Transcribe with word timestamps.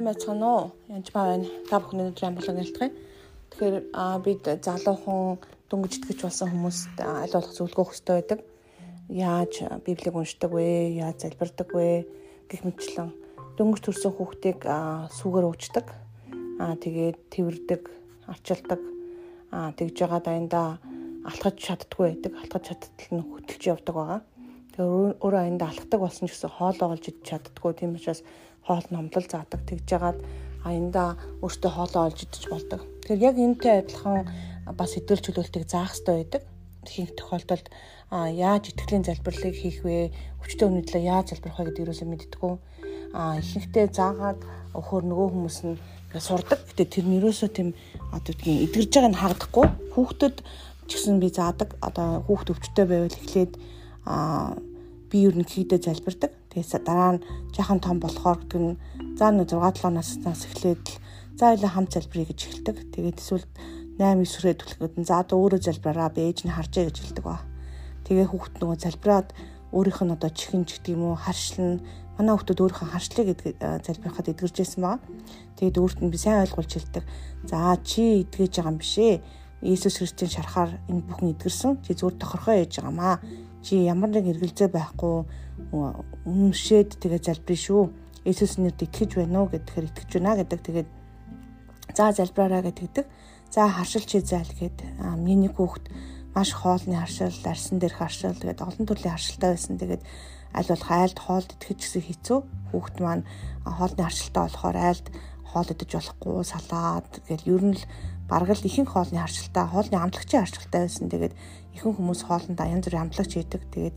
сайн 0.00 0.08
байцгаана 0.08 0.48
уу? 0.48 0.72
Янж 0.88 1.12
ба 1.12 1.28
байна. 1.28 1.44
Та 1.68 1.76
бүхэн 1.76 2.00
өнөөдөр 2.00 2.24
амглан 2.24 2.60
ялтгая. 2.64 2.90
Тэгэхээр 3.52 3.76
бид 4.24 4.44
залуухан 4.64 5.36
дөнгөж 5.68 5.92
итгэж 6.00 6.24
болсон 6.24 6.48
хүмүүст 6.48 6.96
аль 7.04 7.34
болох 7.36 7.52
зөвлөгөө 7.52 7.84
өгөхтэй 7.84 8.14
байдаг. 8.16 8.40
Яаж 9.12 9.52
Библийг 9.84 10.16
уншдаг 10.16 10.56
вэ? 10.56 10.96
Яаж 11.04 11.20
залбирдаг 11.20 11.68
вэ? 11.76 12.08
гэх 12.48 12.64
мэтчлэн 12.64 13.12
дөнгөж 13.60 13.80
төрсэн 13.84 14.16
хүүхдийг 14.16 14.64
сүгээр 15.20 15.44
уучдаг. 15.52 15.92
Аа 16.64 16.80
тэгээд 16.80 17.18
тэрвэрдэг, 17.28 17.82
арчилдаг. 18.24 18.80
Аа 19.52 19.76
тэгж 19.76 20.00
байгаа 20.00 20.20
дайндаа 20.24 20.68
алхаж 21.28 21.60
чаддгүй 21.60 22.16
байдаг. 22.16 22.32
Алхаж 22.40 22.72
чадтал 22.72 23.20
нь 23.20 23.26
хөтөлж 23.36 23.62
явдаг 23.68 23.94
байгаа. 24.00 24.20
Өөрөө 24.80 25.40
аяндаа 25.44 25.68
алхдаг 25.68 26.00
болсон 26.00 26.28
ч 26.28 26.32
гэсэн 26.32 26.56
хоолоо 26.56 26.96
олж 26.96 27.04
идэж 27.12 27.24
чаддгүй. 27.28 27.72
Тийм 27.76 27.96
учраас 27.96 28.24
хоол 28.64 28.86
номлол 28.90 29.26
заадаг 29.28 29.60
тэгж 29.68 29.84
жагаад 29.84 30.18
аяндаа 30.64 31.16
өөртөө 31.44 31.70
хоолоо 31.70 32.02
олж 32.08 32.18
идэж 32.24 32.44
болдог. 32.48 32.80
Тэгэхээр 33.04 33.24
яг 33.24 33.36
энэтэй 33.36 33.74
адилхан 33.84 34.24
бас 34.76 34.96
хэдүүл 34.96 35.24
чөлөөлтийг 35.24 35.64
заах 35.68 35.92
хэрэгтэй 35.92 36.16
байдаг. 36.16 36.42
Ихэнх 36.88 37.12
тохиолдолд 37.16 37.66
яаж 38.10 38.64
итгэлийн 38.72 39.04
залбирлыг 39.04 39.56
хийх 39.56 39.84
вэ? 39.84 40.12
Өвчтөө 40.40 40.66
өмнөдлөө 40.68 41.02
яаж 41.04 41.26
залбирх 41.36 41.58
вэ 41.60 41.64
гэдэг 41.68 41.84
юусоо 41.84 42.08
мэддэггүй. 42.08 42.54
Ихэнхдээ 43.12 43.86
заагаад 43.92 44.40
өхөр 44.72 45.04
нөгөө 45.04 45.28
хүмүүс 45.28 45.58
нь 45.68 45.76
сурдаг. 46.16 46.60
Гэтэ 46.72 46.88
тэр 46.88 47.04
нь 47.04 47.20
юусоо 47.20 47.52
тийм 47.52 47.76
одоо 48.16 48.32
тийм 48.32 48.64
эдгэрж 48.64 48.90
байгааг 48.96 49.12
нь 49.12 49.20
хагдахгүй. 49.20 49.66
Хүүхдэд 49.92 50.36
ч 50.88 50.90
гэсэн 50.96 51.20
би 51.20 51.28
заадаг. 51.28 51.76
Одоо 51.84 52.24
хүүхд 52.24 52.48
өвчтөй 52.54 52.86
байвал 52.88 53.12
эхлээд 53.12 53.52
а 54.08 54.56
би 55.10 55.26
ер 55.26 55.34
нь 55.34 55.44
хийдэ 55.44 55.82
залбирдаг. 55.82 56.30
Тэгээс 56.54 56.80
дараа 56.86 57.18
нь 57.18 57.24
жаахан 57.52 57.82
том 57.82 57.98
болохоор 57.98 58.38
гэдэг 58.46 58.62
нь 58.62 58.78
за 59.18 59.34
нэг 59.34 59.50
6 59.50 59.58
7 59.82 59.90
наснаас 59.90 60.46
эхлээд 60.46 60.86
за 61.34 61.58
ఇలా 61.58 61.68
хамт 61.68 61.92
залбирая 61.92 62.30
гэж 62.30 62.40
эхэлдэг. 62.46 62.76
Тэгээд 62.94 63.18
эсвэл 63.18 63.46
8 63.98 64.22
9 64.22 64.24
хүрээ 64.24 64.54
түлхгээд 64.56 64.94
за 65.04 65.20
одоо 65.20 65.36
өөрөө 65.42 65.60
залбираа 65.60 66.08
би 66.14 66.30
ээж 66.30 66.46
нь 66.46 66.54
харжээ 66.54 66.88
гэж 66.88 66.96
хэлдэг 67.02 67.24
ба. 67.26 67.42
Тэгээ 68.06 68.30
хүүхд 68.30 68.54
нөгөө 68.62 68.78
залбираад 68.80 69.28
өөрийнх 69.74 70.00
нь 70.06 70.14
одоо 70.14 70.30
чихэн 70.30 70.64
ч 70.64 70.78
гэдэг 70.78 70.94
юм 70.94 71.02
уу 71.12 71.16
харшлан 71.18 71.84
манай 72.18 72.34
хүүхдүүд 72.34 72.60
өөрийнхөө 72.60 72.88
харшлыг 72.90 73.28
залбирахад 73.86 74.30
эдгэржсэн 74.32 74.82
байгаа. 74.82 75.00
Тэгээд 75.56 75.80
өөрт 75.80 75.98
нь 76.04 76.12
би 76.12 76.18
сайн 76.20 76.44
ойлгуулж 76.44 76.72
хэлдэг. 76.74 77.04
За 77.48 77.76
чи 77.80 78.24
эдгэж 78.24 78.52
байгаа 78.60 78.72
юм 78.72 78.80
биш 78.80 78.94
ээ. 78.98 79.22
Иесус 79.64 80.00
Христийн 80.00 80.32
шарахаар 80.32 80.80
энэ 80.88 81.04
бүхэн 81.04 81.32
эдгэрсэн. 81.36 81.72
Чи 81.84 81.96
зүгээр 81.96 82.16
тохорхоо 82.20 82.54
ээж 82.60 82.80
байгаамаа 82.80 83.20
чи 83.62 83.84
ямар 83.84 84.10
нэг 84.10 84.26
эргэлзээ 84.32 84.68
байхгүй 84.72 85.28
үнэмшээд 85.70 87.00
тэгээ 87.00 87.20
залбирэн 87.20 87.64
шүү. 87.64 87.82
Есүс 88.24 88.56
нэрд 88.60 88.80
итгэж 88.84 89.20
байна 89.20 89.44
уу 89.44 89.52
гэхээр 89.52 89.88
итгэж 89.92 90.10
байна 90.16 90.36
гэдэг. 90.40 90.60
Тэгээд 90.60 90.88
за 91.96 92.12
залбираараа 92.12 92.72
гэдэг. 92.72 93.06
За 93.50 93.68
харшил 93.68 94.04
чи 94.04 94.20
зайл 94.20 94.48
гэд 94.56 94.78
миний 95.20 95.52
хүүхд 95.52 95.88
маш 96.34 96.54
хоолны 96.54 96.96
харшил, 96.96 97.34
арсан 97.44 97.78
дээрх 97.80 97.98
харшил 97.98 98.36
тэгээд 98.36 98.62
олон 98.62 98.84
төрлийн 98.86 99.14
харшилтай 99.16 99.50
байсан. 99.56 99.76
Тэгээд 99.76 100.02
аль 100.54 100.70
болох 100.70 100.90
айлд 100.90 101.18
хоолд 101.18 101.50
итгэж 101.58 101.78
гэсэн 101.80 102.04
хэцүү. 102.06 102.38
Хүүхд 102.70 102.96
маань 103.02 103.24
хоолны 103.66 104.02
харшилтай 104.04 104.42
болохоор 104.46 104.78
айлд 104.78 105.06
хоол 105.50 105.68
идэж 105.68 105.90
болохгүй 105.98 106.44
салаад 106.46 107.06
тэгэл 107.26 107.50
ер 107.50 107.62
нь 107.66 107.76
л 107.76 107.84
бараг 108.30 108.54
л 108.54 108.62
ихэнх 108.62 108.94
хоолны 108.94 109.18
харшилтай, 109.18 109.66
хоолны 109.66 109.98
амтлагчийн 109.98 110.46
харшилтай 110.46 110.86
байсан. 110.86 111.10
Тэгээд 111.10 111.34
ихэнх 111.74 111.98
хүмүүс 111.98 112.22
хоолнд 112.30 112.62
янз 112.62 112.86
бүрийн 112.86 113.04
амтлагч 113.10 113.32
хийдэг. 113.34 113.62
Тэгээд 113.74 113.96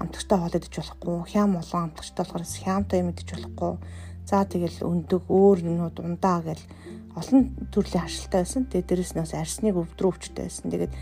амтлагчтай 0.00 0.38
хоол 0.40 0.56
идэж 0.56 0.72
болохгүй, 0.72 1.16
хям 1.28 1.60
олон 1.60 1.82
амтлагчтай 1.92 2.24
болохоор 2.24 2.44
хямтай 2.48 2.98
юм 3.04 3.12
идэж 3.12 3.28
болохгүй. 3.36 3.72
За 4.24 4.48
тэгэл 4.48 4.80
өндөг 4.88 5.28
өөр 5.28 5.58
юмнууд 5.68 5.96
ундаа 6.00 6.40
гэл 6.40 6.64
олон 7.12 7.52
төрлийн 7.68 8.08
харшилтай 8.08 8.40
байсан. 8.40 8.64
Тэгээд 8.72 8.88
дээрэс 8.88 9.12
нь 9.12 9.20
бас 9.20 9.36
арсныг 9.36 9.76
өвдрөө 9.76 10.10
өвчтэй 10.16 10.48
байсан. 10.48 10.72
Тэгээд 10.72 10.92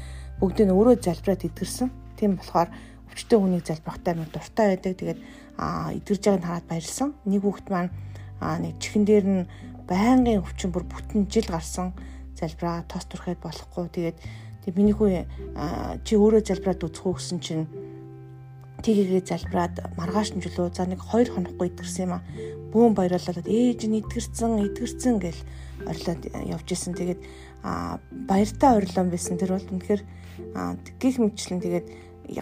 бүгдийг 0.43 0.67
нь 0.67 0.75
өөрөө 0.75 0.97
залбираад 0.99 1.47
идгэрсэн. 1.47 1.89
Тийм 2.19 2.35
болохоор 2.35 2.69
өвчтэй 3.15 3.39
хүнийг 3.39 3.63
залбирахтай 3.63 4.13
нэг 4.19 4.31
дуртай 4.35 4.67
байдаг. 4.75 4.93
Тэгээд 4.99 5.21
а 5.55 5.95
идгэрж 5.95 6.23
байгааг 6.27 6.43
нь 6.43 6.47
хараад 6.51 6.67
баярлсан. 6.67 7.09
Нэг 7.31 7.41
хүүхэд 7.47 7.69
маань 7.71 7.91
а 8.43 8.59
нэг 8.59 8.75
чихэн 8.83 9.05
дээр 9.07 9.27
нь 9.31 9.43
байнгын 9.93 10.41
өвчин 10.41 10.73
бүр 10.73 10.89
бүтэн 10.89 11.29
жил 11.29 11.53
гарсан 11.53 11.93
залбираа 12.41 12.89
тос 12.89 13.05
түрхэд 13.13 13.45
болохгүй. 13.45 13.93
Тэгээд 13.93 14.19
тэг 14.65 14.73
миний 14.81 14.97
хүү 14.97 15.29
чи 16.09 16.17
өөрөө 16.17 16.43
залбираад 16.49 16.87
үзэхүү 16.89 17.13
гэсэн 17.13 17.39
чинь 17.45 17.67
тгийгээ 18.83 19.23
залбираад 19.29 19.75
маргааш 20.01 20.35
нь 20.35 20.43
жөлөө 20.43 20.73
за 20.75 20.89
нэг 20.89 21.05
2 21.05 21.31
хонохгүй 21.37 21.71
идэрсэн 21.71 22.09
юм 22.09 22.15
а. 22.19 22.25
Бүүн 22.73 22.97
баярлалаад 22.97 23.47
ээж 23.47 23.81
нь 23.87 24.01
идгэрсэн, 24.01 24.59
идгэрсэн 24.73 25.15
гэл 25.23 25.41
орилоод 25.87 26.23
явж 26.51 26.69
исэн. 26.73 26.97
Тэгээд 26.97 27.21
баяртай 28.27 28.71
орилон 28.81 29.09
байсан. 29.13 29.39
Тэр 29.39 29.55
бол 29.55 29.71
үнэхээр 29.77 30.03
гих 30.99 31.17
мэтчлэн 31.21 31.61
тэгээд 31.63 31.87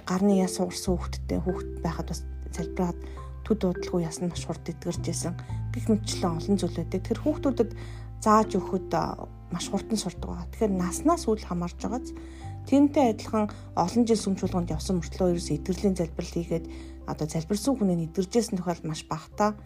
гарны 0.09 0.41
яс 0.41 0.57
суурсан 0.57 0.97
хүүхдтэй 0.97 1.41
хүүхд 1.45 1.69
байхад 1.85 2.09
бас 2.09 2.23
залбираад 2.57 2.97
төд 3.47 3.59
дуудлаггүй 3.63 4.05
ясна 4.05 4.29
маш 4.29 4.45
хурд 4.47 4.65
идгэрч 4.69 5.05
исэн. 5.09 5.35
Гих 5.75 5.89
мэтчлэн 5.89 6.37
олон 6.39 6.57
зүйл 6.59 6.77
байдаг. 6.77 7.01
Тэр 7.05 7.19
хүүхдүүдэд 7.21 7.71
зааж 8.21 8.51
өгөхөд 8.57 8.93
маш 9.51 9.67
хурдан 9.71 9.99
сурдаг 9.99 10.29
байгаа. 10.29 10.49
Тэгэхээр 10.53 10.73
наснаас 10.77 11.25
үл 11.27 11.41
хамаарж 11.41 11.79
байгааз 11.81 12.13
тэнтэй 12.69 13.17
адилхан 13.17 13.51
олон 13.75 14.05
жил 14.07 14.21
сүм 14.21 14.35
чуулганд 14.37 14.71
явсан 14.71 15.01
мөртлөө 15.01 15.35
ерөөс 15.35 15.51
эдгэрлийн 15.57 15.97
залбирал 15.99 16.35
хийгээд 16.37 16.67
одоо 17.09 17.27
залбирсан 17.27 17.75
хүнийг 17.75 18.13
эдгэржсэн 18.15 18.61
тохиол 18.61 18.83
маш 18.87 19.03
багтаа 19.09 19.57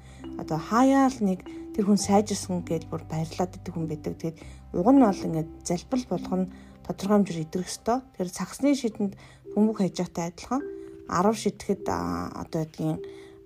одоо 0.41 0.59
хаяал 0.59 1.19
нэг 1.21 1.45
тэр 1.75 1.85
хүн 1.85 2.01
сайжирсан 2.01 2.65
гэж 2.65 2.89
бүр 2.89 3.03
баярлаад 3.11 3.59
идэх 3.59 3.75
хүн 3.75 3.91
байдаг. 3.91 4.15
Тэгээд 4.17 4.39
уг 4.73 4.89
нь 4.89 5.03
бол 5.05 5.27
ингээд 5.27 5.51
залбирал 5.67 6.07
болгоно 6.09 6.47
тодорхой 6.87 7.17
хэмжээр 7.19 7.45
эдрэх 7.45 7.69
ёстой. 7.69 7.99
Тэгэхээр 8.15 8.31
цагсны 8.39 8.71
шидэнд 8.73 9.13
бөмбөг 9.53 9.77
хайж 9.83 9.95
байгаатай 9.99 10.25
адилхан 10.31 10.63
10 11.11 11.43
шидэхэд 11.43 11.85
одоо 11.85 12.63
гэдгийг 12.65 12.99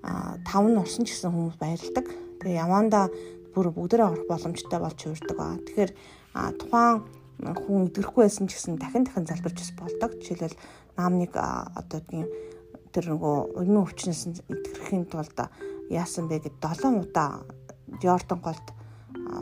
5 0.03 0.71
нь 0.71 0.79
орсон 0.79 1.05
ч 1.05 1.15
гэсэн 1.15 1.33
хүмүүс 1.35 1.57
баярлдаг. 1.59 2.07
Тэгээ 2.39 2.63
явандаа 2.63 3.11
бүр 3.55 3.75
бүгдээ 3.75 4.07
орох 4.07 4.25
боломжтой 4.31 4.79
болж 4.79 4.99
хуурдаг 5.03 5.39
аа. 5.39 5.59
Тэгэхээр 5.67 5.91
тухайн 6.63 7.03
хүн 7.39 7.91
идэрэхгүй 7.91 8.23
байсан 8.27 8.47
ч 8.47 8.59
гэсэн 8.59 8.79
дахин 8.79 9.05
дахин 9.07 9.27
залбирч 9.27 9.59
бас 9.59 9.73
болдог. 9.79 10.11
Жишээлбэл 10.23 10.59
наамныг 10.99 11.33
одоо 11.35 12.01
тийм 12.07 12.27
тэр 12.95 13.15
нөгөө 13.15 13.63
өмнө 13.63 13.83
өвчнөөс 13.87 14.23
идэрэхийн 14.47 15.07
тулд 15.11 15.39
яасан 15.91 16.27
бэ 16.31 16.43
гэд 16.47 16.57
7 16.63 17.03
удаа 17.03 17.43
Jordan 18.03 18.41
голд 18.43 18.67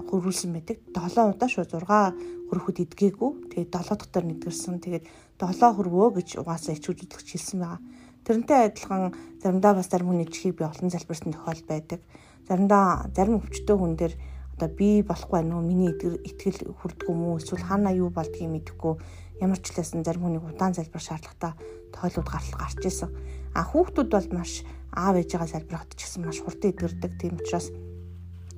хөрвүүлсэн 0.09 0.51
байдаг. 0.53 0.77
7 0.93 1.37
удаа 1.37 1.49
шүү 1.49 1.65
6 1.69 2.49
хөрөхөд 2.49 2.79
идгээгүй. 2.85 3.31
Тэгээд 3.53 3.71
7 3.75 3.97
дахь 3.97 4.11
таар 4.13 4.27
нэгдэрсэн. 4.29 4.81
Тэгээд 4.81 5.05
7 5.41 5.77
хөрвөө 5.77 6.09
гэж 6.21 6.29
угаасаа 6.41 6.77
ичүүлж 6.77 7.13
хэлсэн 7.13 7.59
байгаа. 7.61 7.81
Тэрнтэй 8.27 8.75
адилхан 8.75 9.15
заримдаа 9.39 9.79
бас 9.79 9.87
зарим 9.87 10.11
хүний 10.11 10.27
чихийг 10.27 10.59
би 10.59 10.67
олон 10.67 10.91
залбирсан 10.91 11.31
тохиол 11.31 11.63
байдаг. 11.63 12.03
Заримдаа 12.51 13.07
зарим 13.15 13.39
өвчтөө 13.39 13.77
хүн 13.79 13.95
дээр 13.95 14.15
одоо 14.59 14.69
би 14.75 15.07
болохгүй 15.07 15.47
нөө 15.47 15.63
миний 15.63 15.95
итгэл 15.95 16.75
хүрдгүү 16.75 17.15
мүү 17.15 17.39
эсвэл 17.39 17.63
хаана 17.63 17.95
юу 17.95 18.11
болдгийг 18.11 18.51
мэдэхгүй 18.51 18.99
ямар 19.39 19.63
ч 19.63 19.71
лсэн 19.79 20.03
зарим 20.03 20.27
хүнийг 20.27 20.43
удаан 20.43 20.75
залбир 20.75 20.99
шаардлагатай 21.07 21.55
тойлууд 21.95 22.27
гарал 22.27 22.55
гарч 22.59 22.83
исэн. 22.83 23.15
А 23.55 23.63
хүүхдүүд 23.63 24.11
бол 24.11 24.29
маш 24.35 24.67
аав 24.91 25.15
ээжээгээ 25.23 25.53
залбирахад 25.55 25.95
ч 25.95 26.03
гэсэн 26.03 26.27
маш 26.27 26.43
хурдан 26.43 26.75
эдгэрдэг. 26.75 27.13
Тийм 27.23 27.39
учраас 27.39 27.71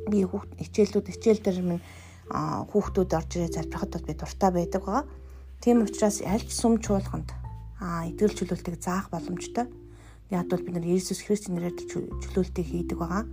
би 0.09 0.25
хүүхд 0.25 0.65
хичээлүүд 0.65 1.07
хичээл 1.13 1.45
дээр 1.45 1.61
минь 1.61 1.85
хүүхдүүд 2.73 3.11
орж 3.13 3.31
ирээ 3.37 3.53
залбирахад 3.53 4.01
би 4.01 4.17
дуртай 4.17 4.51
байдаг 4.55 4.81
байгаа. 4.81 5.05
Тийм 5.61 5.85
учраас 5.85 6.25
аль 6.25 6.47
ч 6.47 6.57
сүм 6.57 6.81
чуулганд 6.81 7.48
эдгэрэл 7.81 8.39
чөлөөлтийг 8.39 8.83
заах 8.83 9.11
боломжтой. 9.11 9.67
Яг 10.31 10.51
бол 10.51 10.63
бид 10.63 10.75
нар 10.75 10.87
Иесус 10.87 11.23
Христосийн 11.23 11.57
нэрээр 11.57 11.77
чөлөөлтийг 11.87 12.67
хийдэг 12.67 12.99
байгаа. 12.99 13.25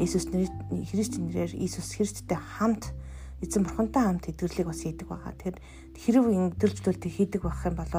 Иесус 0.00 0.26
Христийн 0.26 1.28
нэрээр 1.28 1.52
Иесус 1.60 1.92
Христтэй 1.92 2.38
хамт 2.38 2.96
эзэн 3.42 3.66
бурхантай 3.66 4.02
хамт 4.06 4.30
эдгэрлийг 4.30 4.66
бас 4.70 4.80
хийдэг 4.82 5.06
байгаа. 5.10 5.34
Тэгэхээр 5.34 5.58
хэрэг 5.98 6.24
эдгэржлүүлэлтийг 6.56 7.12
хийдэг 7.12 7.40
байх 7.42 7.60
юм 7.66 7.76
бол 7.76 7.90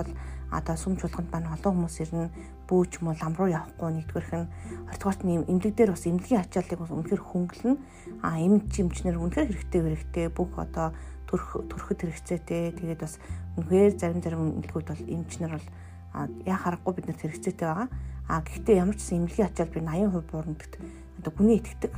одоо 0.53 0.75
сүм 0.79 0.95
чуулганд 0.97 1.29
маань 1.29 1.51
олон 1.51 1.73
хүмүүс 1.83 1.97
ирнэ 1.99 2.31
бүүч 2.69 3.03
муу 3.03 3.13
лам 3.17 3.33
руу 3.35 3.51
явахгүй 3.51 3.91
нэгдүгээрх 3.91 4.33
нь 4.39 4.51
хоёрдугаарт 4.87 5.21
нь 5.27 5.33
эмнэлэг 5.51 5.73
дээр 5.75 5.91
бас 5.91 6.05
эмнэлгийн 6.07 6.43
ачааллыг 6.47 6.79
бас 6.79 6.91
үнэхээр 6.95 7.23
хөнгөлнө. 7.27 7.75
А 8.23 8.39
эмч 8.39 8.73
эмчнэр 8.79 9.19
үнэхээр 9.19 9.49
хэрэгтэй 9.51 9.81
хэрэгтэй 9.83 10.25
бүх 10.31 10.55
одоо 10.55 10.95
төрх 11.33 11.65
төрөхөд 11.65 11.99
хэрэгцээтэй. 12.05 12.77
Тэгээд 12.77 13.01
бас 13.01 13.17
үнэхээр 13.57 13.93
зарим 13.97 14.21
зарим 14.21 14.61
эмнэлгүүд 14.61 14.87
бол 14.93 15.03
эмчнэр 15.09 15.53
бол 15.57 15.67
яа 16.45 16.57
харахгүй 16.61 16.93
бид 16.93 17.07
нар 17.09 17.17
хэрэгцээтэй 17.17 17.65
байгаа. 17.65 17.89
А 18.29 18.45
гэхдээ 18.45 18.77
ямар 18.77 18.97
ч 19.01 19.17
эмнэлгийн 19.17 19.49
ачаал 19.49 19.73
би 19.73 19.81
80% 19.81 20.29
буурна 20.29 20.53
гэдэг 20.53 20.81
одоо 21.17 21.31
гүний 21.33 21.57
итгэдэг 21.57 21.93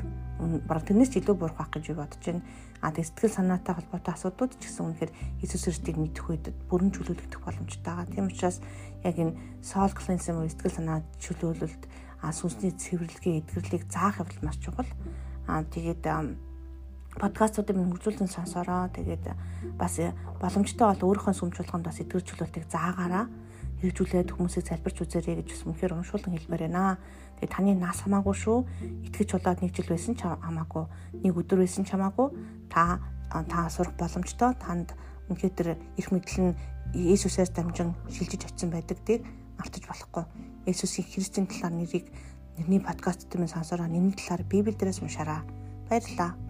бараг 0.66 0.88
тэрнээс 0.88 1.12
ч 1.12 1.20
илүү 1.20 1.36
буурах 1.36 1.60
байх 1.60 1.72
гэж 1.76 1.92
бодож 1.92 2.24
байна. 2.24 2.48
А 2.80 2.92
тэг 2.96 3.06
сэтгэл 3.06 3.36
санаатай 3.36 3.76
холбоотой 3.76 4.14
асуудлууд 4.16 4.56
ч 4.56 4.64
гэсэн 4.64 4.86
үнэхээр 4.88 5.12
Иесус 5.44 5.68
Христийг 5.68 5.98
мэдэх 6.00 6.26
үед 6.32 6.46
бүрэн 6.72 6.92
чөлөөлөгдөх 6.96 7.42
боломжтой 7.44 7.84
байгаа. 7.84 8.08
Тийм 8.08 8.32
учраас 8.32 8.58
яг 9.04 9.16
энэ 9.20 9.36
soul 9.62 9.92
cleansing 9.92 10.40
уу 10.40 10.48
сэтгэл 10.48 10.78
санаа 10.80 11.00
чөлөөлөлт 11.20 11.84
а 12.22 12.34
сүнсний 12.34 12.74
цэвэрлэгээ 12.74 13.42
эдгэрлийг 13.44 13.84
заах 13.92 14.22
явдал 14.22 14.46
маш 14.46 14.58
чухал. 14.62 14.90
А 15.46 15.62
тэгээд 15.62 16.04
подкастуудыг 17.20 17.76
хөгжүүлэн 17.76 18.30
сонсороо. 18.30 18.92
Тэгээд 18.92 19.26
бас 19.80 20.00
боломжтой 20.42 20.88
бол 20.92 21.16
өөрийнхөө 21.16 21.36
сүмжуулганд 21.36 21.86
бас 21.88 22.00
эдгэржүүлэлтийг 22.04 22.66
заагаараа 22.68 23.26
хэрэгжүүлээд 23.82 24.34
хүмүүсийг 24.34 24.66
залбирч 24.66 24.98
үзээрэй 25.04 25.36
гэж 25.44 25.48
бас 25.52 25.64
мөнхөр 25.68 25.94
уншуулсан 26.00 26.34
хэлмээр 26.34 26.72
байна. 26.72 26.98
Тэгээ 27.38 27.52
таны 27.52 27.76
нас 27.76 28.02
хамаагүй 28.02 28.36
шүү. 28.36 28.58
Итгэж 29.12 29.30
болоод 29.36 29.60
нэг 29.62 29.72
жил 29.76 29.90
байсан 29.92 30.16
ч 30.16 30.24
хамаагүй, 30.24 30.86
нэг 31.22 31.34
өдөр 31.36 31.60
байсан 31.62 31.84
ч 31.84 31.92
хамаагүй 31.92 32.28
та 32.72 33.04
та 33.30 33.68
сурах 33.70 33.94
боломжтой. 34.00 34.56
Танд 34.56 34.96
үнхээр 35.28 35.54
тэр 35.54 35.70
их 36.00 36.10
мэдл 36.12 36.52
нь 36.52 36.58
Иесусээс 36.96 37.52
дамжин 37.52 37.92
шилжиж 38.08 38.48
очисон 38.48 38.72
байдаг 38.72 38.98
тийг 39.04 39.28
мартаж 39.60 39.84
болохгүй. 39.84 40.24
Иесусийн 40.66 41.08
Христийн 41.12 41.48
талаар 41.48 41.76
нэрийг 41.76 42.08
нэрний 42.56 42.80
подкаст 42.80 43.28
дээр 43.28 43.52
сонсороо 43.52 43.88
нэрний 43.92 44.16
талаар 44.16 44.48
Библиэлдээс 44.48 45.04
уншаарай. 45.04 45.44
Баярлалаа. 45.90 46.45